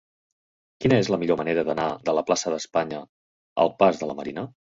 [0.85, 3.03] Quina és la millor manera d'anar de la plaça d'Espanya
[3.65, 4.47] al pas de la Marina?